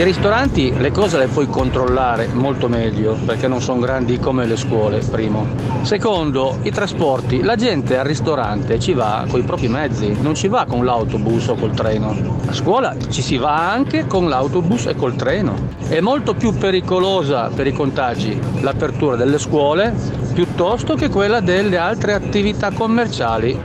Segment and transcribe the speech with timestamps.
[0.00, 4.56] i ristoranti le cose le puoi controllare molto meglio perché non sono grandi come le
[4.56, 5.46] scuole, primo.
[5.82, 10.48] Secondo, i trasporti, la gente al ristorante ci va con i propri mezzi, non ci
[10.48, 12.38] va con l'autobus o col treno.
[12.46, 15.54] A scuola ci si va anche con l'autobus e col treno.
[15.86, 19.94] È molto più pericolosa per i contagi l'apertura delle scuole
[20.32, 23.60] piuttosto che quella delle altre attività commerciali.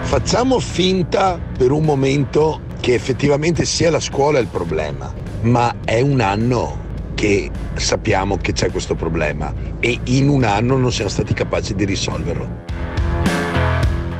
[0.00, 6.20] Facciamo finta per un momento che effettivamente sia la scuola il problema, ma è un
[6.20, 6.84] anno
[7.16, 11.84] che sappiamo che c'è questo problema e in un anno non siamo stati capaci di
[11.84, 12.48] risolverlo.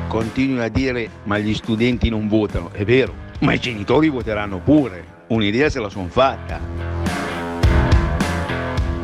[0.09, 5.23] Continui a dire ma gli studenti non votano, è vero, ma i genitori voteranno pure,
[5.27, 6.96] un'idea se la sono fatta.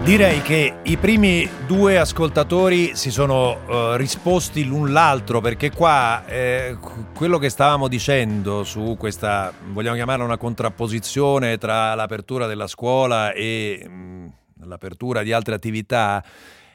[0.04, 6.78] Direi che i primi due ascoltatori si sono uh, risposti l'un l'altro perché qua eh,
[7.16, 13.86] quello che stavamo dicendo su questa, vogliamo chiamarla una contrapposizione tra l'apertura della scuola e
[13.88, 14.28] mh, mm,
[14.66, 16.22] l'apertura di altre attività,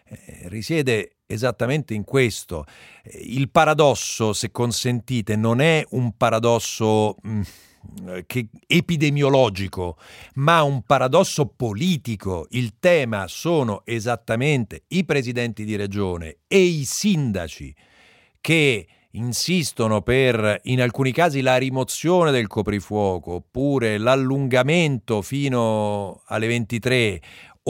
[0.04, 2.64] eh, risiede esattamente in questo.
[3.24, 7.16] Il paradosso, se consentite, non è un paradosso...
[7.20, 7.67] Mh, mm, eh,
[8.66, 9.96] epidemiologico,
[10.34, 12.46] ma un paradosso politico.
[12.50, 17.74] Il tema sono esattamente i presidenti di regione e i sindaci
[18.40, 27.20] che insistono per, in alcuni casi, la rimozione del coprifuoco oppure l'allungamento fino alle 23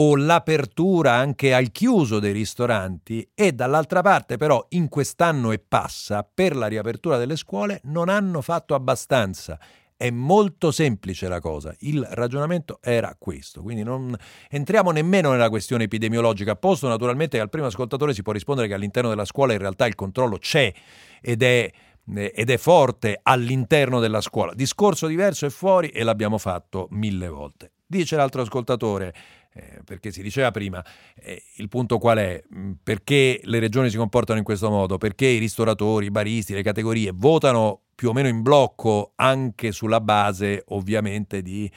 [0.01, 6.23] o l'apertura anche al chiuso dei ristoranti e dall'altra parte però in quest'anno e passa
[6.23, 9.59] per la riapertura delle scuole non hanno fatto abbastanza
[9.99, 14.15] è molto semplice la cosa, il ragionamento era questo, quindi non
[14.49, 19.09] entriamo nemmeno nella questione epidemiologica, posto naturalmente al primo ascoltatore si può rispondere che all'interno
[19.09, 20.71] della scuola in realtà il controllo c'è
[21.19, 21.69] ed è,
[22.13, 24.53] ed è forte all'interno della scuola.
[24.53, 27.73] Discorso diverso è fuori e l'abbiamo fatto mille volte.
[27.85, 29.13] Dice l'altro ascoltatore,
[29.53, 30.83] eh, perché si diceva prima,
[31.15, 32.41] eh, il punto qual è?
[32.55, 34.97] Mm, perché le regioni si comportano in questo modo?
[34.97, 39.99] Perché i ristoratori, i baristi, le categorie votano più o meno in blocco anche sulla
[39.99, 41.69] base ovviamente di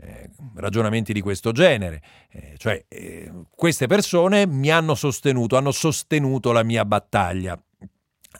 [0.00, 2.02] eh, ragionamenti di questo genere.
[2.30, 7.60] Eh, cioè, eh, queste persone mi hanno sostenuto, hanno sostenuto la mia battaglia.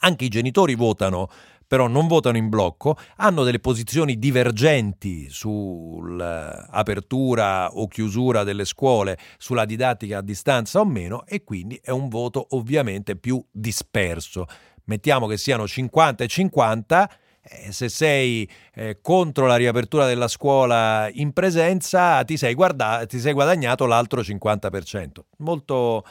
[0.00, 1.28] Anche i genitori votano,
[1.68, 9.66] però non votano in blocco, hanno delle posizioni divergenti sull'apertura o chiusura delle scuole, sulla
[9.66, 14.46] didattica a distanza o meno, e quindi è un voto ovviamente più disperso.
[14.84, 17.10] Mettiamo che siano 50 e 50
[17.42, 23.18] eh, se sei eh, contro la riapertura della scuola in presenza, ti sei, guarda- ti
[23.18, 25.08] sei guadagnato l'altro 50%.
[25.38, 26.04] Molto,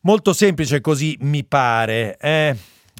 [0.00, 2.16] molto semplice così mi pare.
[2.18, 2.56] Eh?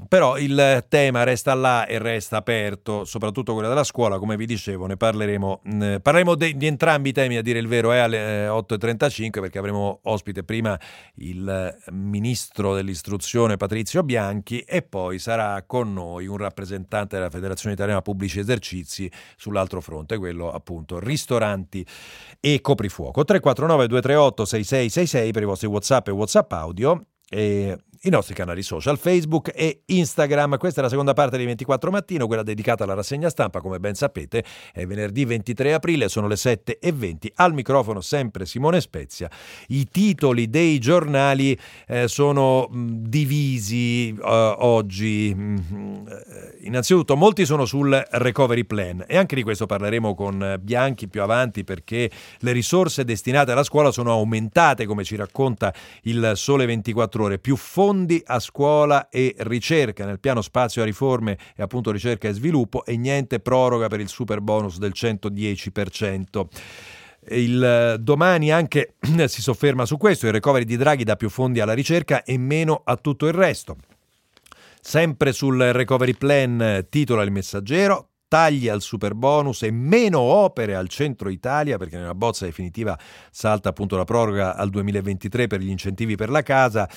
[0.08, 4.86] Però il tema resta là e resta aperto, soprattutto quello della scuola, come vi dicevo,
[4.86, 8.46] ne parleremo, ne parleremo de, di entrambi i temi, a dire il vero, è alle
[8.46, 10.78] 8.35 eh, perché avremo ospite prima
[11.16, 18.02] il ministro dell'istruzione Patrizio Bianchi e poi sarà con noi un rappresentante della Federazione Italiana
[18.02, 21.86] Pubblici Esercizi sull'altro fronte, quello appunto ristoranti
[22.40, 23.24] e coprifuoco.
[23.24, 28.98] 349 238 6666 per i vostri WhatsApp e WhatsApp audio e i nostri canali social
[28.98, 30.58] Facebook e Instagram.
[30.58, 33.94] Questa è la seconda parte di 24 mattino, quella dedicata alla rassegna stampa, come ben
[33.94, 37.32] sapete, è venerdì 23 aprile, sono le 7 e 20.
[37.36, 39.30] Al microfono sempre Simone Spezia.
[39.68, 45.32] I titoli dei giornali eh, sono divisi uh, oggi.
[45.32, 50.58] Mh, mm, eh, innanzitutto, molti sono sul recovery plan e anche di questo parleremo con
[50.60, 56.32] Bianchi più avanti perché le risorse destinate alla scuola sono aumentate, come ci racconta il
[56.34, 61.36] Sole 24 ore, più fondi fondi a scuola e ricerca nel piano spazio a riforme
[61.54, 66.46] e appunto ricerca e sviluppo e niente proroga per il super bonus del 110%.
[67.28, 68.94] Il domani anche
[69.26, 72.80] si sofferma su questo, il recovery di Draghi dà più fondi alla ricerca e meno
[72.82, 73.76] a tutto il resto.
[74.80, 80.88] Sempre sul recovery plan titola il messaggero, tagli al super bonus e meno opere al
[80.88, 82.98] centro Italia, perché nella bozza definitiva
[83.30, 86.88] salta appunto la proroga al 2023 per gli incentivi per la casa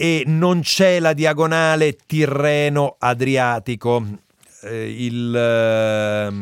[0.00, 4.06] e non c'è la diagonale Tirreno-Adriatico.
[4.62, 6.32] Eh, il eh,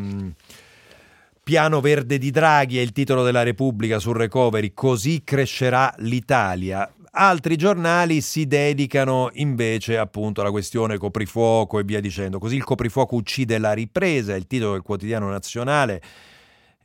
[1.41, 6.87] piano verde di Draghi è il titolo della Repubblica sul recovery, così crescerà l'Italia.
[7.09, 12.37] Altri giornali si dedicano invece appunto alla questione coprifuoco e via dicendo.
[12.37, 15.99] Così il coprifuoco uccide la ripresa, è il titolo del quotidiano nazionale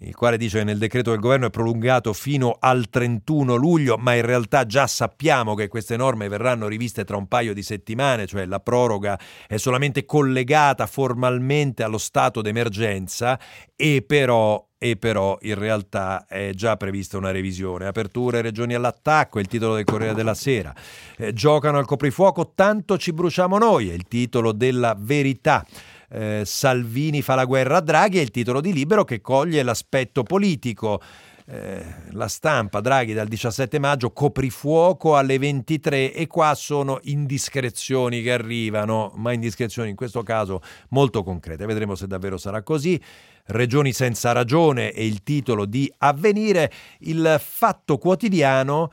[0.04, 4.14] il quale dice che nel decreto del governo è prolungato fino al 31 luglio, ma
[4.14, 8.46] in realtà già sappiamo che queste norme verranno riviste tra un paio di settimane, cioè
[8.46, 13.38] la proroga è solamente collegata formalmente allo stato d'emergenza
[13.76, 17.86] e però e però in realtà è già prevista una revisione.
[17.86, 20.74] Aperture regioni all'attacco, il titolo del Corriere della Sera.
[21.16, 25.64] Eh, giocano al coprifuoco, tanto ci bruciamo noi, è il titolo della verità.
[26.14, 30.22] Eh, Salvini fa la guerra a Draghi è il titolo di Libero che coglie l'aspetto
[30.22, 31.00] politico.
[31.46, 38.32] Eh, la stampa, Draghi dal 17 maggio, coprifuoco alle 23 e qua sono indiscrezioni che
[38.32, 40.60] arrivano, ma indiscrezioni in questo caso
[40.90, 41.64] molto concrete.
[41.64, 43.00] Vedremo se davvero sarà così.
[43.46, 46.70] Regioni senza ragione è il titolo di Avvenire,
[47.00, 48.90] il fatto quotidiano.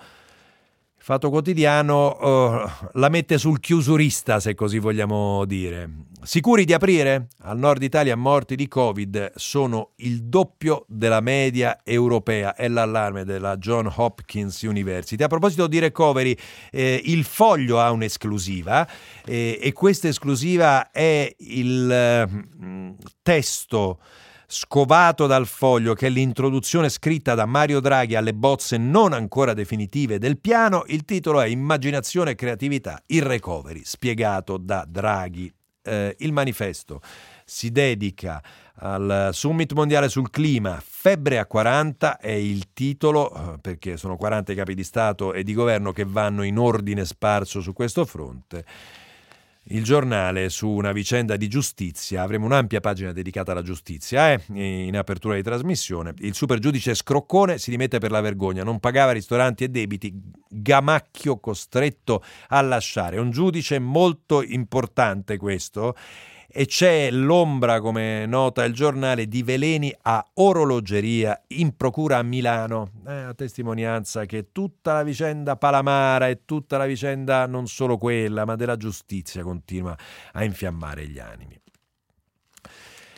[1.02, 5.90] Fatto Quotidiano uh, la mette sul chiusurista, se così vogliamo dire.
[6.22, 7.30] Sicuri di aprire?
[7.44, 13.56] Al nord Italia morti di Covid sono il doppio della media europea, è l'allarme della
[13.56, 15.24] John Hopkins University.
[15.24, 16.36] A proposito di recovery,
[16.72, 18.86] eh, il foglio ha un'esclusiva
[19.26, 24.00] eh, e questa esclusiva è il eh, testo
[24.46, 30.18] scovato dal foglio che è l'introduzione scritta da Mario Draghi alle bozze non ancora definitive
[30.18, 35.54] del piano, il titolo è Immaginazione e creatività, il recovery, spiegato da Draghi.
[35.82, 37.02] Eh, il manifesto
[37.46, 38.42] si dedica
[38.82, 44.52] al Summit mondiale sul clima, Febbre a 40 è il titolo, eh, perché sono 40
[44.52, 48.66] i capi di Stato e di governo che vanno in ordine sparso su questo fronte
[49.70, 52.22] il giornale su una vicenda di giustizia.
[52.22, 54.42] Avremo un'ampia pagina dedicata alla giustizia eh?
[54.54, 56.14] in apertura di trasmissione.
[56.20, 60.14] Il supergiudice Scroccone si rimette per la vergogna, non pagava ristoranti e debiti,
[60.48, 63.20] Gamacchio costretto a lasciare.
[63.20, 65.96] Un giudice molto importante questo
[66.52, 72.92] e c'è l'ombra, come nota il giornale, di veleni a orologeria in procura a Milano,
[73.08, 78.46] eh, a testimonianza che tutta la vicenda Palamara e tutta la vicenda non solo quella,
[78.46, 79.96] ma della giustizia continua
[80.34, 81.60] a infiammare gli animi.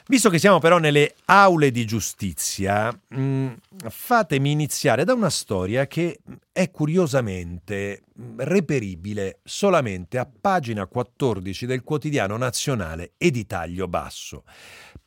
[0.07, 3.47] Visto che siamo però nelle aule di giustizia, mm,
[3.87, 6.19] fatemi iniziare da una storia che
[6.53, 8.03] è curiosamente
[8.37, 14.43] reperibile solamente a pagina 14 del quotidiano nazionale e di taglio basso,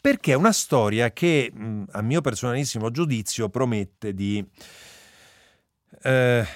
[0.01, 4.45] perché è una storia che, mh, a mio personalissimo giudizio, promette di
[6.03, 6.47] eh,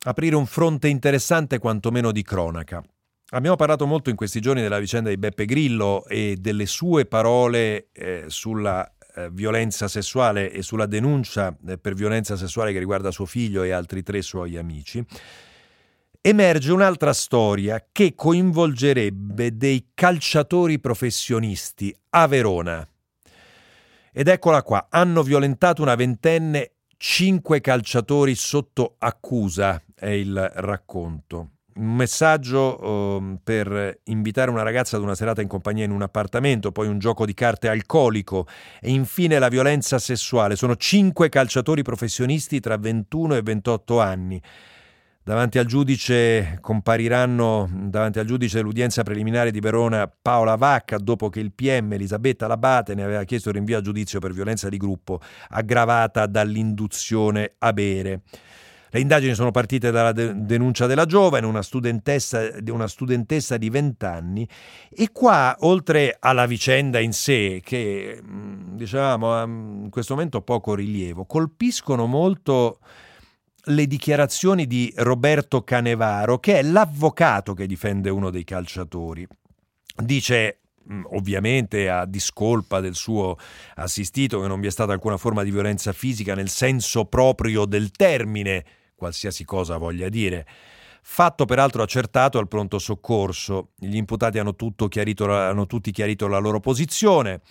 [0.00, 2.82] aprire un fronte interessante quantomeno di cronaca.
[3.30, 7.88] Abbiamo parlato molto in questi giorni della vicenda di Beppe Grillo e delle sue parole
[7.92, 8.93] eh, sulla
[9.30, 14.02] violenza sessuale e sulla denuncia eh, per violenza sessuale che riguarda suo figlio e altri
[14.02, 15.04] tre suoi amici.
[16.20, 22.88] Emerge un'altra storia che coinvolgerebbe dei calciatori professionisti a Verona.
[24.12, 31.94] Ed eccola qua, hanno violentato una ventenne, cinque calciatori sotto accusa, è il racconto un
[31.96, 36.88] messaggio um, per invitare una ragazza ad una serata in compagnia in un appartamento, poi
[36.88, 38.46] un gioco di carte alcolico
[38.80, 40.56] e infine la violenza sessuale.
[40.56, 44.42] Sono cinque calciatori professionisti tra 21 e 28 anni.
[45.26, 51.40] Davanti al giudice compariranno davanti al giudice dell'udienza preliminare di Verona Paola Vacca dopo che
[51.40, 56.26] il PM Elisabetta Labate ne aveva chiesto rinvio a giudizio per violenza di gruppo aggravata
[56.26, 58.20] dall'induzione a bere.
[58.94, 64.04] Le indagini sono partite dalla de- denuncia della giovane, una studentessa, una studentessa di 20
[64.04, 64.48] anni,
[64.88, 72.06] e qua, oltre alla vicenda in sé, che dicevamo in questo momento poco rilievo, colpiscono
[72.06, 72.78] molto
[73.64, 79.26] le dichiarazioni di Roberto Canevaro, che è l'avvocato che difende uno dei calciatori.
[80.04, 80.60] Dice
[81.14, 83.38] ovviamente a discolpa del suo
[83.74, 87.90] assistito che non vi è stata alcuna forma di violenza fisica nel senso proprio del
[87.90, 88.64] termine,
[89.04, 90.46] qualsiasi cosa voglia dire.
[91.02, 93.72] Fatto peraltro accertato al pronto soccorso.
[93.76, 94.56] Gli imputati hanno,
[94.88, 97.42] chiarito, hanno tutti chiarito la loro posizione.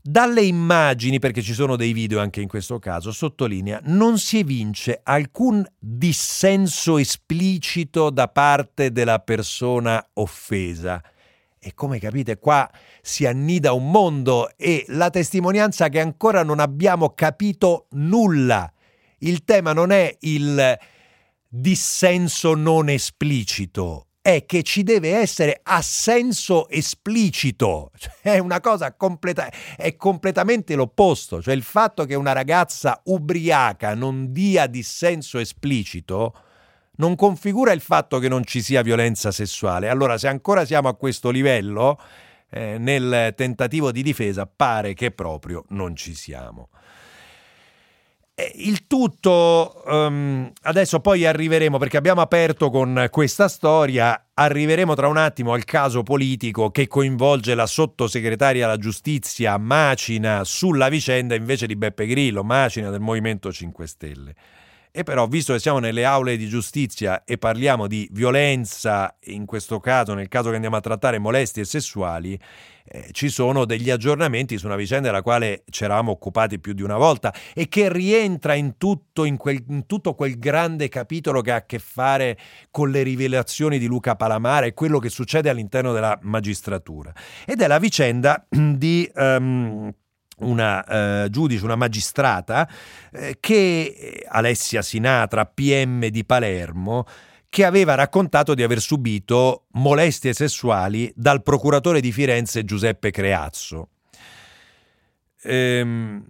[0.00, 5.00] Dalle immagini, perché ci sono dei video anche in questo caso, sottolinea, non si evince
[5.02, 11.02] alcun dissenso esplicito da parte della persona offesa.
[11.58, 12.70] E come capite qua
[13.02, 18.70] si annida un mondo e la testimonianza che ancora non abbiamo capito nulla
[19.18, 20.78] il tema non è il
[21.48, 29.48] dissenso non esplicito, è che ci deve essere assenso esplicito, cioè è una cosa completa,
[29.76, 36.34] è completamente l'opposto, cioè il fatto che una ragazza ubriaca non dia dissenso esplicito
[36.96, 39.88] non configura il fatto che non ci sia violenza sessuale.
[39.88, 42.00] Allora se ancora siamo a questo livello,
[42.50, 46.70] eh, nel tentativo di difesa pare che proprio non ci siamo.
[48.56, 55.16] Il tutto, um, adesso poi arriveremo perché abbiamo aperto con questa storia, arriveremo tra un
[55.16, 61.76] attimo al caso politico che coinvolge la sottosegretaria alla giustizia Macina sulla vicenda invece di
[61.76, 64.34] Beppe Grillo, Macina del Movimento 5 Stelle.
[64.98, 69.78] E però, visto che siamo nelle aule di giustizia e parliamo di violenza, in questo
[69.78, 72.40] caso, nel caso che andiamo a trattare molestie sessuali,
[72.86, 76.80] eh, ci sono degli aggiornamenti su una vicenda della quale ci eravamo occupati più di
[76.80, 81.52] una volta e che rientra in tutto, in, quel, in tutto quel grande capitolo che
[81.52, 82.38] ha a che fare
[82.70, 87.12] con le rivelazioni di Luca Palamara e quello che succede all'interno della magistratura.
[87.44, 89.10] Ed è la vicenda di...
[89.14, 89.92] Um,
[90.38, 90.84] una
[91.24, 92.68] eh, giudice, una magistrata,
[93.12, 97.06] eh, che Alessia Sinatra, PM di Palermo,
[97.48, 103.88] che aveva raccontato di aver subito molestie sessuali dal procuratore di Firenze Giuseppe Creazzo.
[105.42, 106.24] Ehm,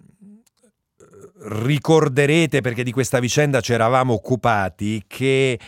[1.49, 5.59] ricorderete, perché di questa vicenda ci eravamo occupati, che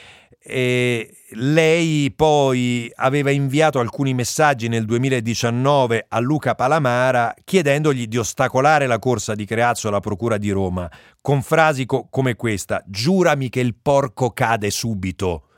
[0.48, 8.86] e lei poi aveva inviato alcuni messaggi nel 2019 a Luca Palamara chiedendogli di ostacolare
[8.86, 10.90] la corsa di Creazzo alla Procura di Roma
[11.20, 15.48] con frasi co- come questa: Giurami che il porco cade subito.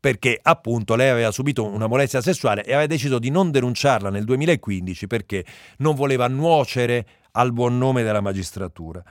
[0.00, 4.24] Perché appunto lei aveva subito una molestia sessuale e aveva deciso di non denunciarla nel
[4.24, 5.44] 2015 perché
[5.76, 9.04] non voleva nuocere al buon nome della magistratura.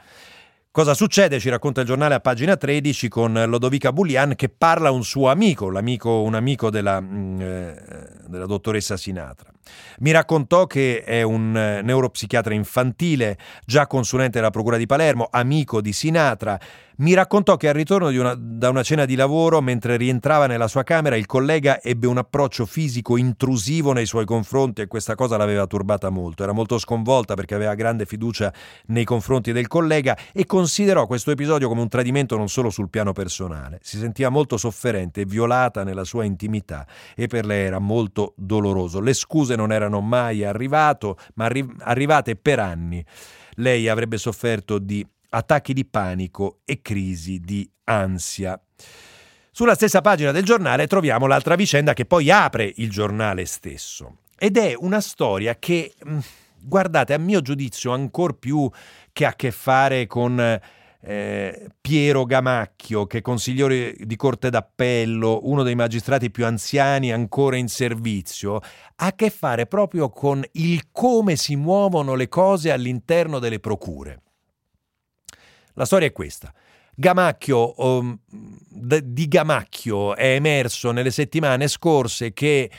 [0.71, 1.39] Cosa succede?
[1.39, 5.31] Ci racconta il giornale a pagina 13 con Lodovica Bullian che parla a un suo
[5.31, 7.75] amico, un amico della, mm, eh,
[8.27, 9.49] della dottoressa Sinatra.
[10.01, 15.81] Mi raccontò che è un eh, neuropsichiatra infantile, già consulente della Procura di Palermo, amico
[15.81, 16.59] di Sinatra.
[16.99, 20.83] Mi raccontò che al ritorno una, da una cena di lavoro, mentre rientrava nella sua
[20.83, 25.65] camera, il collega ebbe un approccio fisico intrusivo nei suoi confronti e questa cosa l'aveva
[25.65, 26.43] turbata molto.
[26.43, 28.53] Era molto sconvolta perché aveva grande fiducia
[28.87, 33.13] nei confronti del collega e considerò questo episodio come un tradimento non solo sul piano
[33.13, 33.79] personale.
[33.81, 38.99] Si sentiva molto sofferente e violata nella sua intimità e per lei era molto doloroso.
[38.99, 43.01] Le scuse non erano mai arrivato, ma arri- arrivate per anni.
[43.53, 48.59] Lei avrebbe sofferto di attacchi di panico e crisi di ansia.
[49.51, 54.19] Sulla stessa pagina del giornale troviamo l'altra vicenda che poi apre il giornale stesso.
[54.37, 56.19] Ed è una storia che, mm,
[56.61, 58.69] guardate, a mio giudizio, ancora più
[59.11, 60.39] che ha a che fare con
[61.01, 67.57] eh, Piero Gamacchio, che è consigliere di Corte d'Appello, uno dei magistrati più anziani ancora
[67.57, 73.39] in servizio, ha a che fare proprio con il come si muovono le cose all'interno
[73.39, 74.21] delle procure.
[75.79, 76.53] La storia è questa.
[76.93, 82.69] Gamacchio, um, di Gamacchio è emerso nelle settimane scorse che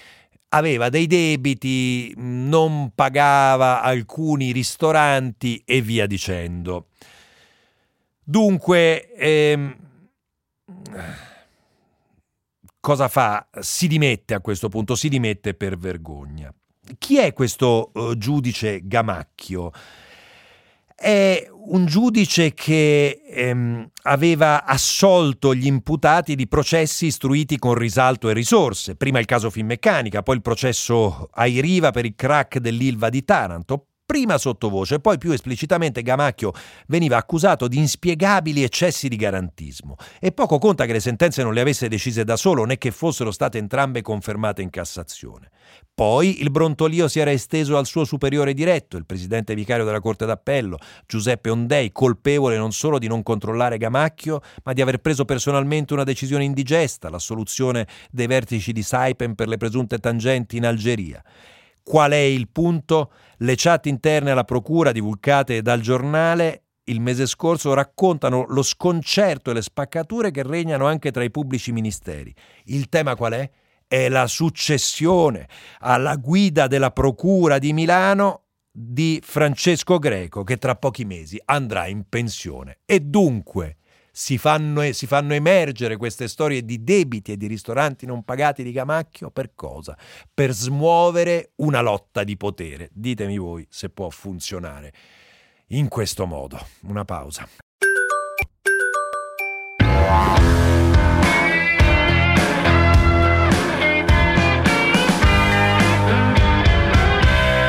[0.48, 6.88] aveva dei debiti, non pagava alcuni ristoranti e via dicendo.
[8.22, 9.76] Dunque, ehm,
[12.80, 13.48] cosa fa?
[13.60, 16.52] Si dimette a questo punto, si dimette per vergogna.
[16.98, 19.72] Chi è questo uh, giudice Gamacchio?
[21.02, 28.34] È un giudice che ehm, aveva assolto gli imputati di processi istruiti con risalto e
[28.34, 28.96] risorse.
[28.96, 33.86] Prima il caso Finmeccanica, poi il processo ai Riva per il crack dell'Ilva di Taranto,
[34.10, 36.50] prima sottovoce, poi più esplicitamente Gamacchio
[36.88, 39.94] veniva accusato di inspiegabili eccessi di garantismo.
[40.18, 43.30] E poco conta che le sentenze non le avesse decise da solo né che fossero
[43.30, 45.50] state entrambe confermate in Cassazione.
[45.94, 50.26] Poi il brontolio si era esteso al suo superiore diretto, il presidente vicario della Corte
[50.26, 55.92] d'Appello, Giuseppe Ondei, colpevole non solo di non controllare Gamacchio, ma di aver preso personalmente
[55.92, 61.22] una decisione indigesta, l'assoluzione dei vertici di Saipen per le presunte tangenti in Algeria.
[61.82, 63.12] Qual è il punto?
[63.38, 69.54] Le chat interne alla procura divulgate dal giornale il mese scorso raccontano lo sconcerto e
[69.54, 72.34] le spaccature che regnano anche tra i pubblici ministeri.
[72.64, 73.50] Il tema qual è?
[73.86, 75.48] È la successione
[75.80, 82.04] alla guida della Procura di Milano di Francesco Greco che tra pochi mesi andrà in
[82.08, 82.78] pensione.
[82.84, 83.76] E dunque
[84.20, 88.70] si fanno, si fanno, emergere queste storie di debiti e di ristoranti non pagati di
[88.70, 89.96] Gamacchio per cosa?
[90.34, 92.90] Per smuovere una lotta di potere.
[92.92, 94.92] Ditemi voi se può funzionare
[95.68, 96.60] in questo modo.
[96.82, 97.48] Una pausa.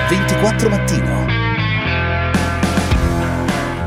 [0.09, 1.29] «24 mattino»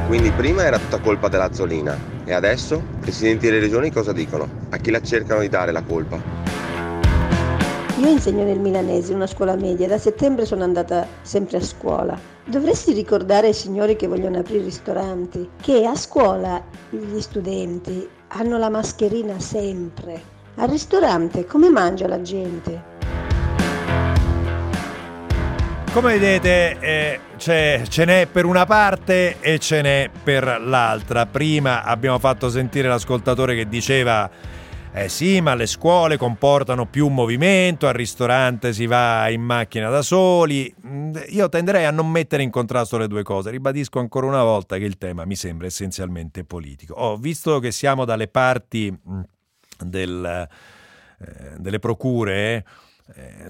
[0.07, 4.49] Quindi prima era tutta colpa della Zolina e adesso i presidenti delle regioni cosa dicono?
[4.71, 6.19] A chi la cercano di dare la colpa?
[7.99, 12.19] Io insegno nel Milanese, una scuola media, da settembre sono andata sempre a scuola.
[12.45, 18.69] Dovresti ricordare ai signori che vogliono aprire ristoranti che a scuola gli studenti hanno la
[18.69, 20.21] mascherina sempre.
[20.57, 22.93] Al ristorante come mangia la gente?
[25.93, 31.27] Come vedete eh, ce n'è per una parte e ce n'è per l'altra.
[31.27, 34.31] Prima abbiamo fatto sentire l'ascoltatore che diceva
[34.97, 40.01] eh sì, ma le scuole comportano più movimento, al ristorante si va in macchina da
[40.01, 40.73] soli.
[40.87, 43.51] Mm, io tenderei a non mettere in contrasto le due cose.
[43.51, 46.95] Ribadisco ancora una volta che il tema mi sembra essenzialmente politico.
[46.95, 49.21] Ho visto che siamo dalle parti mm,
[49.81, 50.49] del,
[51.19, 52.37] eh, delle procure.
[52.37, 52.65] Eh,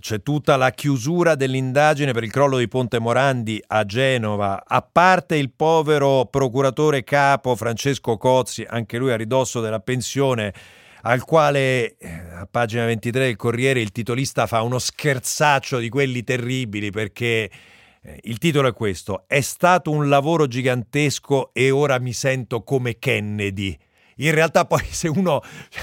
[0.00, 5.37] c'è tutta la chiusura dell'indagine per il crollo di Ponte Morandi a Genova, a parte
[5.37, 10.52] il povero procuratore capo Francesco Cozzi, anche lui a ridosso della pensione,
[11.02, 16.25] al quale eh, a pagina 23 del Corriere il titolista fa uno scherzaccio di quelli
[16.25, 17.49] terribili perché
[18.02, 22.99] eh, il titolo è questo, è stato un lavoro gigantesco e ora mi sento come
[22.99, 23.78] Kennedy
[24.16, 25.42] in realtà poi se uno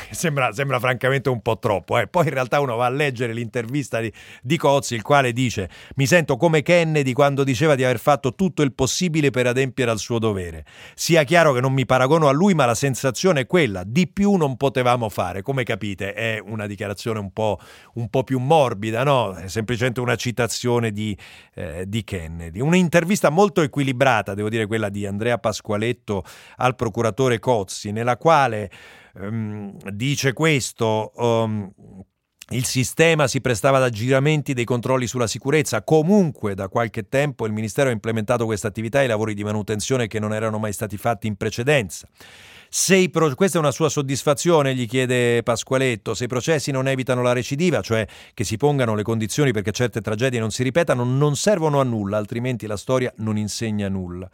[0.09, 2.07] sembra, sembra francamente un po' troppo, eh.
[2.07, 4.11] poi in realtà uno va a leggere l'intervista di,
[4.41, 8.61] di Cozzi, il quale dice mi sento come Kennedy quando diceva di aver fatto tutto
[8.61, 10.65] il possibile per adempiere al suo dovere.
[10.95, 14.35] Sia chiaro che non mi paragono a lui, ma la sensazione è quella, di più
[14.35, 17.59] non potevamo fare, come capite è una dichiarazione un po',
[17.95, 19.33] un po più morbida, no?
[19.33, 21.17] è semplicemente una citazione di,
[21.55, 22.59] eh, di Kennedy.
[22.59, 26.23] Un'intervista molto equilibrata, devo dire quella di Andrea Pasqualetto
[26.57, 28.69] al procuratore Cozzi, nella quale
[29.15, 31.11] um, dice questo.
[31.15, 31.73] Um,
[32.51, 35.83] il sistema si prestava ad aggiramenti dei controlli sulla sicurezza.
[35.83, 40.07] Comunque, da qualche tempo il Ministero ha implementato questa attività e i lavori di manutenzione
[40.07, 42.07] che non erano mai stati fatti in precedenza.
[43.09, 47.33] Pro- questa è una sua soddisfazione, gli chiede Pasqualetto, se i processi non evitano la
[47.33, 51.79] recidiva, cioè che si pongano le condizioni perché certe tragedie non si ripetano, non servono
[51.79, 54.29] a nulla, altrimenti la storia non insegna nulla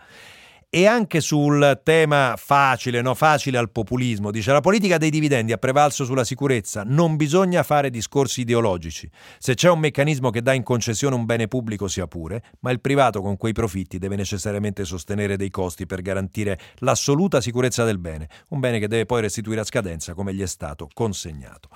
[0.70, 3.14] e anche sul tema facile, no?
[3.14, 4.32] facile al populismo.
[4.32, 9.10] Dice la politica dei dividendi ha prevalso sulla sicurezza, non bisogna fare discorsi ideologici.
[9.40, 12.82] Se c'è un meccanismo che dà in concessione un bene pubblico sia pure, ma il
[12.82, 18.28] privato con quei profitti deve necessariamente sostenere dei costi per garantire l'assoluta sicurezza del bene,
[18.50, 21.70] un bene che deve poi restituire a scadenza come gli è stato consegnato.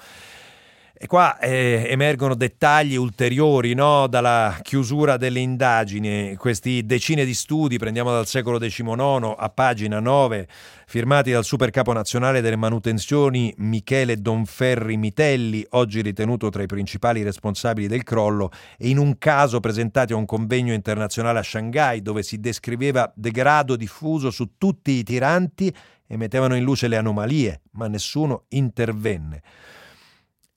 [1.03, 4.05] E qua eh, emergono dettagli ulteriori no?
[4.05, 10.47] dalla chiusura delle indagini, questi decine di studi, prendiamo dal secolo XIX a pagina 9,
[10.85, 17.87] firmati dal supercapo nazionale delle manutenzioni Michele Donferri Mitelli, oggi ritenuto tra i principali responsabili
[17.87, 22.39] del crollo, e in un caso presentati a un convegno internazionale a Shanghai dove si
[22.39, 28.43] descriveva degrado diffuso su tutti i tiranti e mettevano in luce le anomalie, ma nessuno
[28.49, 29.41] intervenne.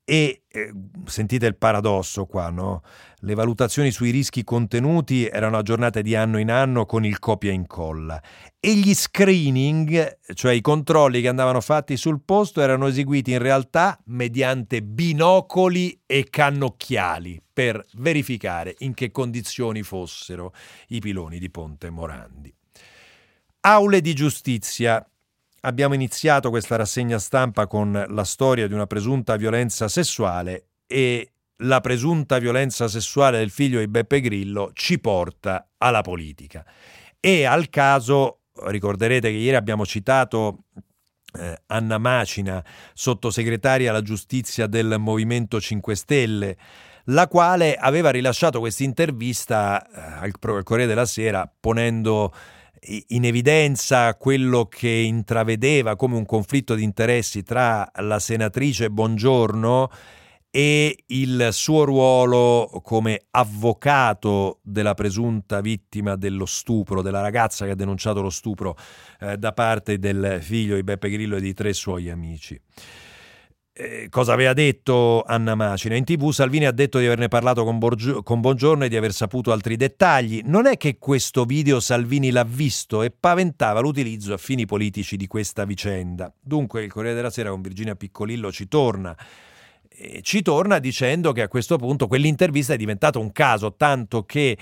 [0.07, 0.73] E eh,
[1.07, 2.83] sentite il paradosso qua, no?
[3.21, 7.55] Le valutazioni sui rischi contenuti erano aggiornate di anno in anno con il copia e
[7.55, 8.23] incolla
[8.61, 13.99] e gli screening, cioè i controlli che andavano fatti sul posto, erano eseguiti in realtà
[14.07, 20.53] mediante binocoli e cannocchiali per verificare in che condizioni fossero
[20.89, 22.55] i piloni di Ponte Morandi.
[23.61, 25.07] Aule di giustizia
[25.65, 31.81] abbiamo iniziato questa rassegna stampa con la storia di una presunta violenza sessuale e la
[31.81, 36.65] presunta violenza sessuale del figlio di Beppe Grillo ci porta alla politica.
[37.21, 40.65] E al caso, ricorderete che ieri abbiamo citato
[41.39, 46.57] eh, Anna Macina, sottosegretaria alla giustizia del Movimento 5 Stelle,
[47.09, 52.33] la quale aveva rilasciato questa intervista eh, al Corriere della Sera ponendo
[53.09, 59.91] in evidenza quello che intravedeva come un conflitto di interessi tra la senatrice Bongiorno
[60.51, 67.75] e il suo ruolo come avvocato della presunta vittima dello stupro, della ragazza che ha
[67.75, 68.77] denunciato lo stupro
[69.19, 72.61] eh, da parte del figlio di Beppe Grillo e di tre suoi amici.
[73.77, 75.97] Eh, cosa aveva detto Anna Macina?
[75.97, 79.13] In tv Salvini ha detto di averne parlato con, Borgio- con Bongiorno e di aver
[79.13, 80.43] saputo altri dettagli.
[80.45, 85.27] Non è che questo video Salvini l'ha visto e paventava l'utilizzo a fini politici di
[85.27, 86.33] questa vicenda.
[86.41, 89.17] Dunque il Corriere della Sera con Virginia Piccolillo ci torna.
[89.89, 94.57] E ci torna dicendo che a questo punto quell'intervista è diventata un caso, tanto che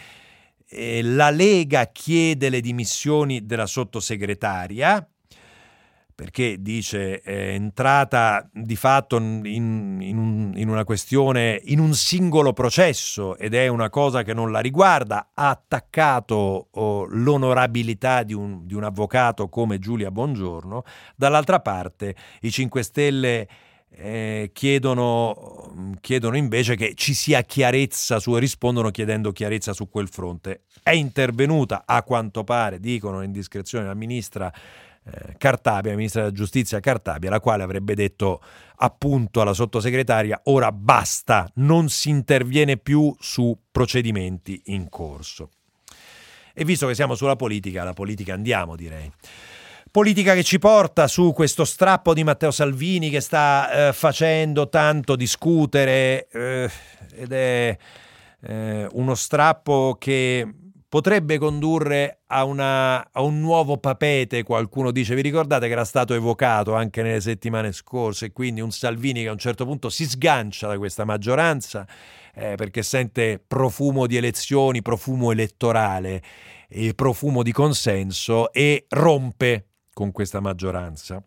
[0.66, 5.06] eh, la Lega chiede le dimissioni della sottosegretaria
[6.14, 9.42] perché dice è entrata di fatto in,
[10.00, 14.50] in, un, in, una questione, in un singolo processo ed è una cosa che non
[14.50, 20.84] la riguarda, ha attaccato oh, l'onorabilità di un, di un avvocato come Giulia Bongiorno,
[21.16, 23.48] dall'altra parte i 5 Stelle
[23.94, 30.62] eh, chiedono, chiedono, invece che ci sia chiarezza su, rispondono chiedendo chiarezza su quel fronte.
[30.82, 34.52] È intervenuta, a quanto pare, dicono in discrezione la ministra
[35.04, 38.40] eh, Cartabia, la ministra della giustizia Cartabia, la quale avrebbe detto
[38.76, 45.50] appunto alla sottosegretaria ora basta, non si interviene più su procedimenti in corso.
[46.54, 49.10] E visto che siamo sulla politica, la politica andiamo direi.
[49.90, 55.16] Politica che ci porta su questo strappo di Matteo Salvini che sta eh, facendo tanto
[55.16, 56.70] discutere eh,
[57.14, 57.76] ed è
[58.40, 60.46] eh, uno strappo che
[60.92, 66.12] potrebbe condurre a, una, a, un nuovo papete, qualcuno dice, vi ricordate che era stato
[66.12, 70.68] evocato anche nelle settimane scorse, quindi un Salvini che a un certo punto si sgancia
[70.68, 71.86] da questa maggioranza
[72.34, 76.22] eh, perché sente profumo di elezioni, profumo elettorale,
[76.68, 81.22] e profumo di consenso e rompe con questa maggioranza.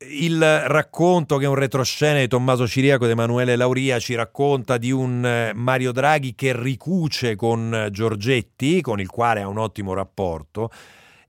[0.00, 4.92] Il racconto che è un retroscena di Tommaso Ciriaco ed Emanuele Lauria ci racconta di
[4.92, 10.70] un eh, Mario Draghi che ricuce con Giorgetti, con il quale ha un ottimo rapporto,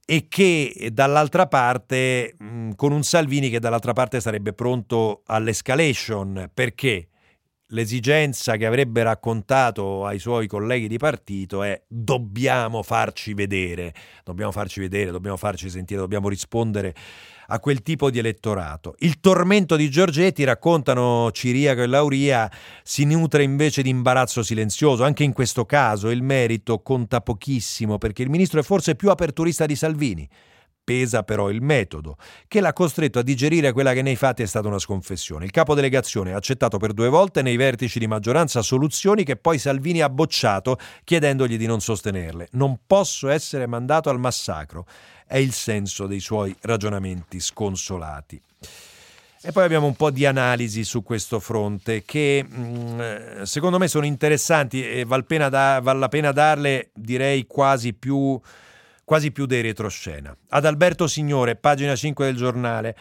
[0.05, 2.35] e che dall'altra parte,
[2.75, 6.51] con un Salvini che dall'altra parte sarebbe pronto all'escalation.
[6.53, 7.09] Perché?
[7.71, 14.79] l'esigenza che avrebbe raccontato ai suoi colleghi di partito è dobbiamo farci vedere, dobbiamo farci
[14.79, 16.95] vedere, dobbiamo farci sentire, dobbiamo rispondere
[17.49, 18.95] a quel tipo di elettorato.
[18.99, 22.49] Il tormento di Giorgetti, raccontano Ciriaco e Lauria,
[22.83, 25.03] si nutre invece di imbarazzo silenzioso.
[25.03, 29.65] Anche in questo caso il merito conta pochissimo perché il ministro è forse più aperturista
[29.65, 30.29] di Salvini
[30.89, 34.67] pesa però il metodo, che l'ha costretto a digerire quella che nei fatti è stata
[34.67, 35.45] una sconfessione.
[35.45, 39.59] Il capo delegazione ha accettato per due volte nei vertici di maggioranza soluzioni che poi
[39.59, 42.47] Salvini ha bocciato chiedendogli di non sostenerle.
[42.53, 44.87] Non posso essere mandato al massacro,
[45.29, 48.41] è il senso dei suoi ragionamenti sconsolati.
[49.41, 54.07] E poi abbiamo un po' di analisi su questo fronte che mm, secondo me sono
[54.07, 58.41] interessanti e vale la pena darle direi quasi più
[59.05, 60.35] quasi più dei retroscena.
[60.49, 62.95] Ad Alberto Signore, pagina 5 del giornale,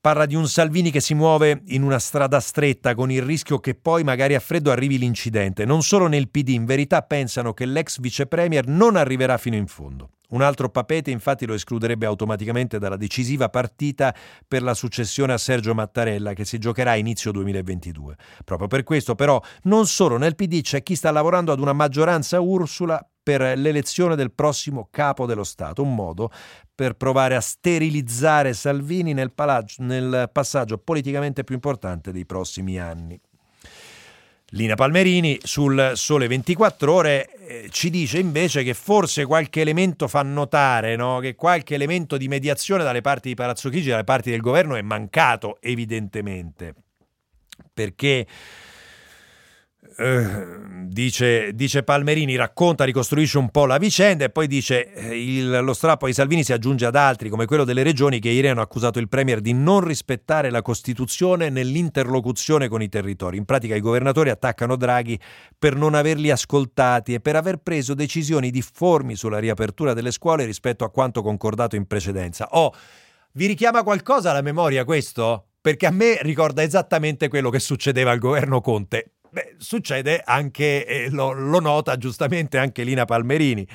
[0.00, 3.74] parla di un Salvini che si muove in una strada stretta con il rischio che
[3.74, 5.64] poi magari a freddo arrivi l'incidente.
[5.64, 9.66] Non solo nel PD, in verità pensano che l'ex vice premier non arriverà fino in
[9.66, 10.10] fondo.
[10.30, 14.14] Un altro papete infatti lo escluderebbe automaticamente dalla decisiva partita
[14.46, 18.16] per la successione a Sergio Mattarella che si giocherà a inizio 2022.
[18.44, 22.40] Proprio per questo però non solo nel PD c'è chi sta lavorando ad una maggioranza
[22.40, 26.30] Ursula per l'elezione del prossimo capo dello Stato, un modo
[26.74, 33.20] per provare a sterilizzare Salvini nel, palagio, nel passaggio politicamente più importante dei prossimi anni.
[34.52, 40.22] Lina Palmerini sul Sole 24 Ore eh, ci dice invece che forse qualche elemento fa
[40.22, 41.18] notare, no?
[41.18, 44.80] che qualche elemento di mediazione dalle parti di Palazzo Chigi, dalle parti del governo è
[44.80, 46.74] mancato evidentemente,
[47.74, 48.26] perché
[49.98, 50.46] eh,
[50.98, 55.72] dice, dice, Palmerini, racconta, ricostruisce un po' la vicenda e poi dice eh, il, lo
[55.72, 58.98] strappo di Salvini si aggiunge ad altri come quello delle regioni che ieri hanno accusato
[58.98, 63.36] il Premier di non rispettare la Costituzione nell'interlocuzione con i territori.
[63.36, 65.16] In pratica i governatori attaccano Draghi
[65.56, 70.82] per non averli ascoltati e per aver preso decisioni difformi sulla riapertura delle scuole rispetto
[70.82, 72.48] a quanto concordato in precedenza.
[72.50, 72.74] Oh,
[73.34, 75.50] vi richiama qualcosa alla memoria questo?
[75.60, 81.10] Perché a me ricorda esattamente quello che succedeva al governo Conte Beh, succede anche, eh,
[81.10, 83.66] lo, lo nota giustamente anche Lina Palmerini.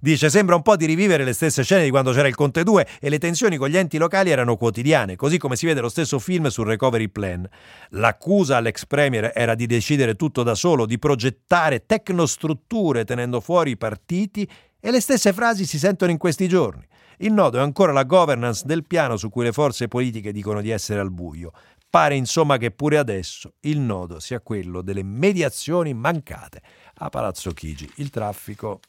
[0.00, 2.86] Dice: Sembra un po' di rivivere le stesse scene di quando c'era il Conte 2
[3.00, 6.20] e le tensioni con gli enti locali erano quotidiane, così come si vede lo stesso
[6.20, 7.48] film sul recovery plan.
[7.90, 13.76] L'accusa all'ex premier era di decidere tutto da solo, di progettare tecnostrutture tenendo fuori i
[13.76, 16.86] partiti e le stesse frasi si sentono in questi giorni.
[17.20, 20.70] Il nodo è ancora la governance del piano su cui le forze politiche dicono di
[20.70, 21.50] essere al buio.
[21.90, 26.60] Pare insomma che pure adesso il nodo sia quello delle mediazioni mancate
[26.96, 27.90] a Palazzo Chigi.
[27.96, 28.80] Il traffico.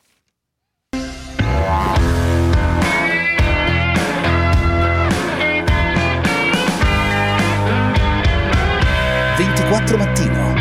[9.37, 10.58] «24 mattino»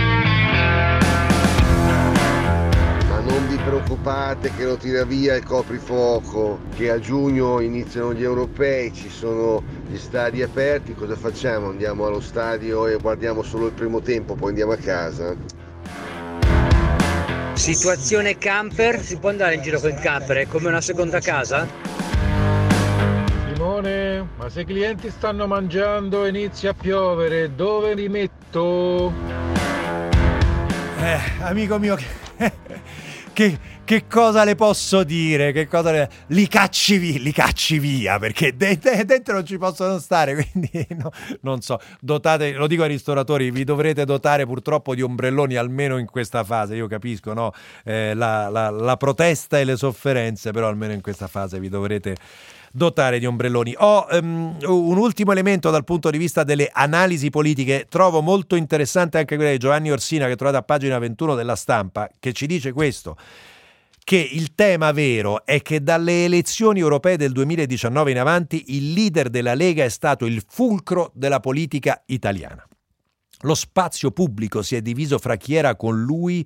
[3.68, 9.62] preoccupate che lo tira via il coprifuoco, che a giugno iniziano gli europei, ci sono
[9.86, 11.68] gli stadi aperti, cosa facciamo?
[11.68, 15.36] Andiamo allo stadio e guardiamo solo il primo tempo, poi andiamo a casa?
[17.52, 21.66] Situazione camper, si può andare in giro con il camper, è come una seconda casa?
[23.52, 29.12] Simone, ma se i clienti stanno mangiando e inizia a piovere, dove li metto?
[31.00, 31.96] Eh, amico mio,
[33.38, 35.52] che, che, cosa le posso dire?
[35.52, 36.10] Che cosa le...
[36.28, 40.34] Li cacci via, li cacci via perché de- de- dentro non ci possono stare.
[40.50, 45.54] Quindi no, non so, dotate, lo dico ai ristoratori, vi dovrete dotare purtroppo di ombrelloni
[45.54, 46.74] almeno in questa fase.
[46.74, 47.52] Io capisco no?
[47.84, 52.16] eh, la, la, la protesta e le sofferenze, però almeno in questa fase vi dovrete
[52.72, 53.74] dotare di ombrelloni.
[53.78, 59.18] Ho um, un ultimo elemento dal punto di vista delle analisi politiche, trovo molto interessante
[59.18, 62.72] anche quella di Giovanni Orsina che trovate a pagina 21 della stampa, che ci dice
[62.72, 63.16] questo
[64.08, 69.28] che il tema vero è che dalle elezioni europee del 2019 in avanti il leader
[69.28, 72.66] della Lega è stato il fulcro della politica italiana.
[73.42, 76.42] Lo spazio pubblico si è diviso fra chi era con lui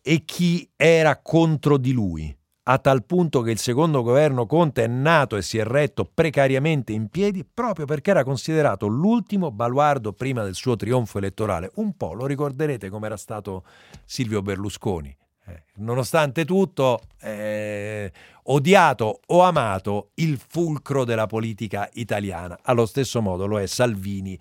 [0.00, 2.32] e chi era contro di lui
[2.66, 6.92] a tal punto che il secondo governo Conte è nato e si è retto precariamente
[6.92, 11.70] in piedi proprio perché era considerato l'ultimo baluardo prima del suo trionfo elettorale.
[11.74, 13.64] Un po' lo ricorderete come era stato
[14.04, 15.14] Silvio Berlusconi.
[15.46, 18.10] Eh, nonostante tutto, eh,
[18.44, 22.58] odiato o amato, il fulcro della politica italiana.
[22.62, 24.38] Allo stesso modo lo è Salvini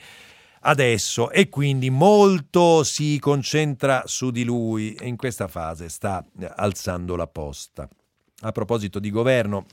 [0.65, 7.17] adesso e quindi molto si concentra su di lui e in questa fase sta alzando
[7.17, 7.89] la posta.
[8.43, 9.65] A proposito di governo,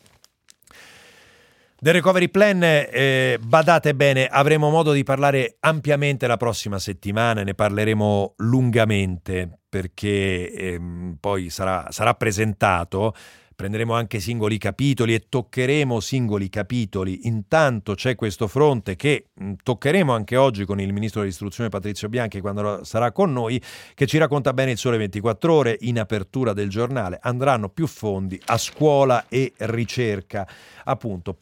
[1.83, 7.55] del recovery plan, eh, badate bene, avremo modo di parlare ampiamente la prossima settimana, ne
[7.55, 13.15] parleremo lungamente perché ehm, poi sarà, sarà presentato
[13.61, 17.27] prenderemo anche singoli capitoli e toccheremo singoli capitoli.
[17.27, 22.41] Intanto c'è questo fronte che mh, toccheremo anche oggi con il ministro dell'istruzione Patrizio Bianchi
[22.41, 26.71] quando sarà con noi, che ci racconta bene il sole 24 ore in apertura del
[26.71, 27.19] giornale.
[27.21, 30.49] Andranno più fondi a scuola e ricerca.
[30.85, 31.37] Appunto,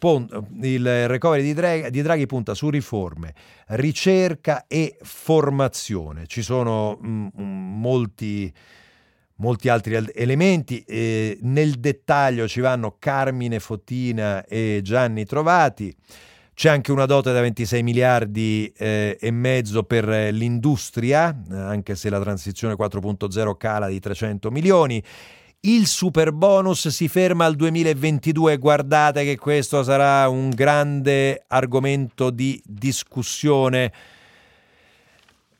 [0.63, 3.33] il recovery di Draghi, punta su riforme,
[3.69, 6.27] ricerca e formazione.
[6.27, 8.53] Ci sono mh, molti
[9.39, 10.83] molti altri elementi.
[10.87, 15.95] Eh, nel dettaglio ci vanno Carmine Fottina e Gianni Trovati.
[16.55, 22.19] C'è anche una dote da 26 miliardi eh, e mezzo per l'industria, anche se la
[22.19, 25.01] transizione 4.0 cala di 300 milioni.
[25.61, 32.61] Il super bonus si ferma al 2022 guardate che questo sarà un grande argomento di
[32.65, 33.93] discussione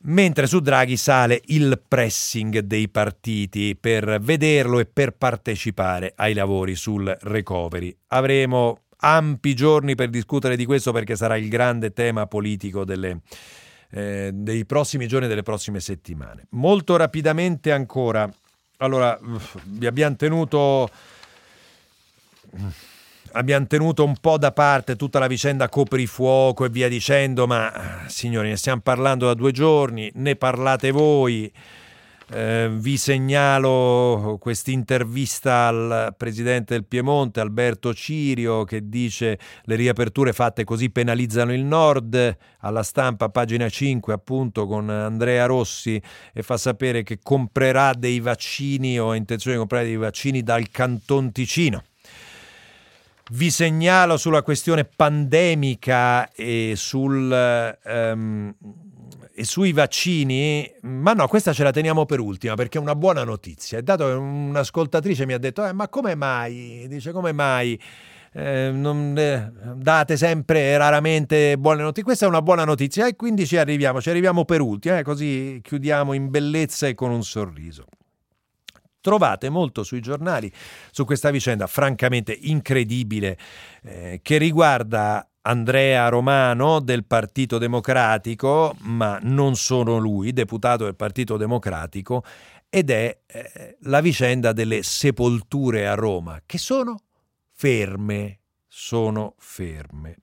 [0.09, 6.75] mentre su Draghi sale il pressing dei partiti per vederlo e per partecipare ai lavori
[6.75, 7.95] sul recovery.
[8.07, 13.21] Avremo ampi giorni per discutere di questo perché sarà il grande tema politico delle,
[13.91, 16.47] eh, dei prossimi giorni e delle prossime settimane.
[16.51, 18.29] Molto rapidamente ancora,
[18.77, 19.17] allora
[19.65, 20.89] vi abbiamo tenuto
[23.33, 28.49] abbiamo tenuto un po' da parte tutta la vicenda coprifuoco e via dicendo, ma signori,
[28.49, 31.51] ne stiamo parlando da due giorni, ne parlate voi.
[32.31, 40.63] Eh, vi segnalo quest'intervista al presidente del Piemonte, Alberto Cirio, che dice le riaperture fatte
[40.63, 45.99] così penalizzano il nord, alla stampa pagina 5 appunto con Andrea Rossi
[46.31, 50.69] e fa sapere che comprerà dei vaccini o ha intenzione di comprare dei vaccini dal
[50.69, 51.83] Canton Ticino.
[53.31, 58.55] Vi segnalo sulla questione pandemica e, sul, um,
[59.35, 63.23] e sui vaccini, ma no, questa ce la teniamo per ultima perché è una buona
[63.23, 63.81] notizia.
[63.81, 66.87] Dato che un'ascoltatrice mi ha detto, eh, ma come mai?
[66.87, 67.79] Dice, come mai?
[68.31, 72.03] Eh, non, eh, date sempre raramente buone notizie.
[72.03, 75.59] Questa è una buona notizia e quindi ci arriviamo, ci arriviamo per ultima, eh, così
[75.61, 77.85] chiudiamo in bellezza e con un sorriso.
[79.01, 80.51] Trovate molto sui giornali
[80.91, 83.37] su questa vicenda francamente incredibile
[83.83, 91.37] eh, che riguarda Andrea Romano del Partito Democratico, ma non solo lui, deputato del Partito
[91.37, 92.23] Democratico,
[92.69, 97.01] ed è eh, la vicenda delle sepolture a Roma, che sono
[97.53, 100.17] ferme, sono ferme.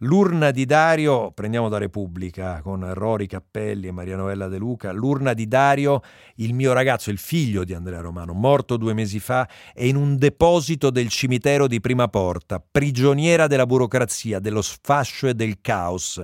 [0.00, 5.32] L'urna di Dario, prendiamo da Repubblica con Rori Cappelli e Maria Novella De Luca, l'urna
[5.32, 6.02] di Dario,
[6.34, 10.18] il mio ragazzo, il figlio di Andrea Romano, morto due mesi fa, è in un
[10.18, 16.20] deposito del cimitero di Prima Porta, prigioniera della burocrazia, dello sfascio e del caos.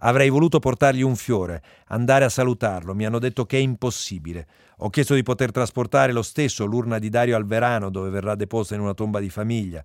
[0.00, 4.46] Avrei voluto portargli un fiore, andare a salutarlo, mi hanno detto che è impossibile.
[4.80, 8.74] Ho chiesto di poter trasportare lo stesso l'urna di Dario al Verano, dove verrà deposta
[8.74, 9.82] in una tomba di famiglia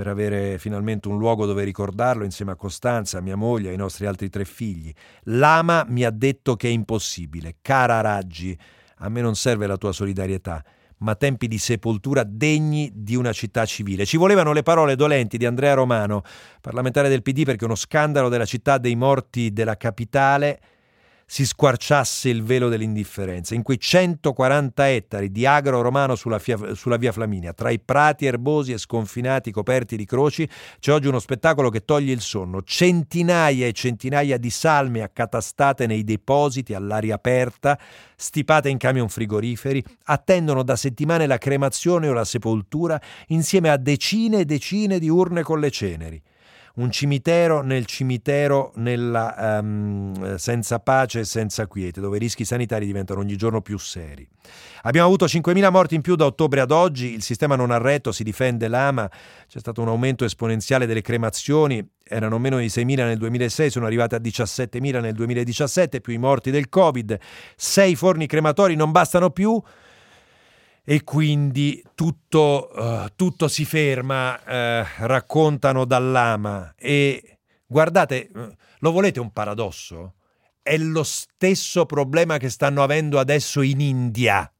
[0.00, 4.06] per avere finalmente un luogo dove ricordarlo insieme a Costanza, mia moglie e ai nostri
[4.06, 4.90] altri tre figli.
[5.24, 7.56] L'ama mi ha detto che è impossibile.
[7.60, 8.58] Cara Raggi,
[9.00, 10.64] a me non serve la tua solidarietà,
[11.00, 14.06] ma tempi di sepoltura degni di una città civile.
[14.06, 16.22] Ci volevano le parole dolenti di Andrea Romano,
[16.62, 20.60] parlamentare del PD, perché uno scandalo della città dei morti della capitale
[21.32, 23.54] si squarciasse il velo dell'indifferenza.
[23.54, 28.26] In quei 140 ettari di agro romano sulla, fia, sulla via Flaminia, tra i prati
[28.26, 30.48] erbosi e sconfinati coperti di croci,
[30.80, 32.64] c'è oggi uno spettacolo che toglie il sonno.
[32.64, 37.78] Centinaia e centinaia di salme accatastate nei depositi all'aria aperta,
[38.16, 44.40] stipate in camion frigoriferi, attendono da settimane la cremazione o la sepoltura insieme a decine
[44.40, 46.20] e decine di urne con le ceneri
[46.76, 52.86] un cimitero nel cimitero nella, um, senza pace e senza quiete, dove i rischi sanitari
[52.86, 54.26] diventano ogni giorno più seri.
[54.82, 58.12] Abbiamo avuto 5.000 morti in più da ottobre ad oggi, il sistema non ha retto,
[58.12, 59.10] si difende l'AMA,
[59.48, 64.14] c'è stato un aumento esponenziale delle cremazioni, erano meno di 6.000 nel 2006, sono arrivate
[64.16, 67.18] a 17.000 nel 2017, più i morti del Covid,
[67.56, 69.60] sei forni crematori non bastano più,
[70.84, 76.74] e quindi tutto, uh, tutto si ferma, uh, raccontano dall'ama.
[76.76, 80.14] E guardate, eh, lo volete un paradosso?
[80.62, 84.50] È lo stesso problema che stanno avendo adesso in India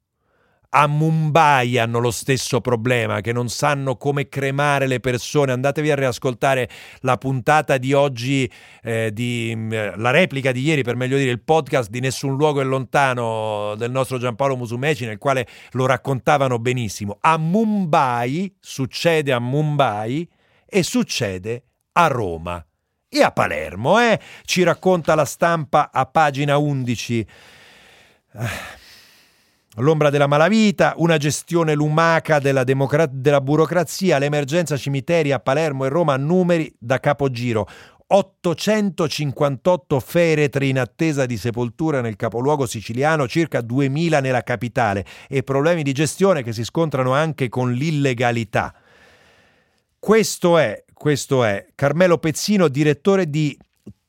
[0.70, 5.52] a Mumbai hanno lo stesso problema, che non sanno come cremare le persone.
[5.52, 6.68] Andatevi a riascoltare
[7.00, 8.50] la puntata di oggi,
[8.82, 12.60] eh, di, mm, la replica di ieri, per meglio dire, il podcast di Nessun luogo
[12.60, 17.18] è lontano del nostro Giampaolo Musumeci, nel quale lo raccontavano benissimo.
[17.20, 20.28] A Mumbai succede a Mumbai
[20.66, 22.64] e succede a Roma
[23.08, 24.20] e a Palermo, eh?
[24.44, 27.26] ci racconta la stampa a pagina 11.
[28.34, 28.78] Ah
[29.76, 35.88] l'ombra della malavita, una gestione lumaca della, democra- della burocrazia, l'emergenza cimiteri a Palermo e
[35.88, 37.68] Roma, numeri da capogiro.
[38.12, 45.84] 858 feretri in attesa di sepoltura nel capoluogo siciliano, circa 2000 nella capitale e problemi
[45.84, 48.74] di gestione che si scontrano anche con l'illegalità.
[49.96, 53.56] Questo è, questo è Carmelo Pezzino, direttore di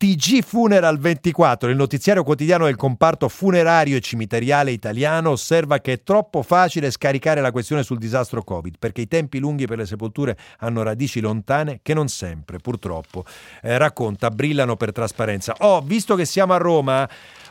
[0.01, 6.01] TG Funeral 24, il notiziario quotidiano del comparto funerario e cimiteriale italiano, osserva che è
[6.01, 10.35] troppo facile scaricare la questione sul disastro Covid, perché i tempi lunghi per le sepolture
[10.57, 13.25] hanno radici lontane che non sempre, purtroppo,
[13.61, 15.53] eh, racconta, brillano per trasparenza.
[15.59, 17.07] Oh, visto che siamo a Roma,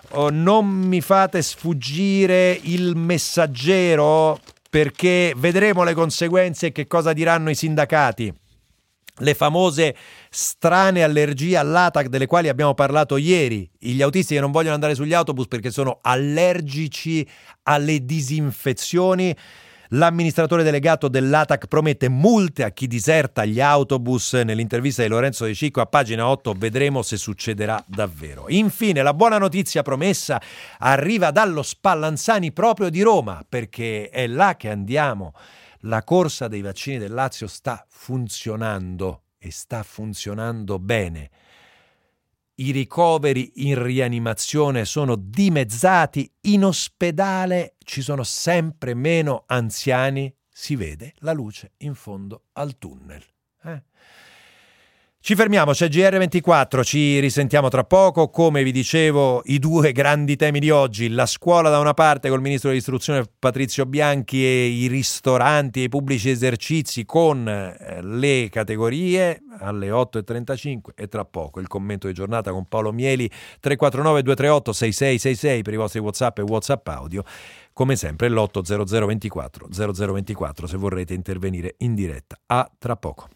[0.09, 7.51] oh, non mi fate sfuggire il messaggero, perché vedremo le conseguenze e che cosa diranno
[7.51, 8.35] i sindacati
[9.21, 9.97] le famose
[10.29, 15.15] strane allergie all'ATAC delle quali abbiamo parlato ieri, gli autisti che non vogliono andare sugli
[15.15, 17.27] autobus perché sono allergici
[17.65, 19.35] alle disinfezioni.
[19.95, 24.35] L'amministratore delegato dell'ATAC promette multe a chi diserta gli autobus.
[24.35, 28.45] Nell'intervista di Lorenzo De Cicco a pagina 8 vedremo se succederà davvero.
[28.51, 30.41] Infine, la buona notizia promessa
[30.79, 35.35] arriva dallo Spallanzani proprio di Roma, perché è là che andiamo
[35.81, 41.31] la corsa dei vaccini del Lazio sta funzionando e sta funzionando bene.
[42.57, 51.15] I ricoveri in rianimazione sono dimezzati, in ospedale ci sono sempre meno anziani, si vede
[51.19, 53.25] la luce in fondo al tunnel.
[53.63, 53.83] Eh?
[55.23, 58.31] Ci fermiamo, c'è GR24, ci risentiamo tra poco.
[58.31, 62.41] Come vi dicevo, i due grandi temi di oggi, la scuola da una parte col
[62.41, 69.43] ministro dell'istruzione Patrizio Bianchi e i ristoranti e i pubblici esercizi con eh, le categorie
[69.59, 75.63] alle 8.35 e tra poco il commento di giornata con Paolo Mieli 349 238 6666
[75.63, 77.23] per i vostri Whatsapp e Whatsapp audio.
[77.75, 82.41] Come sempre l'80024 0024 se vorrete intervenire in diretta.
[82.47, 83.29] A tra poco.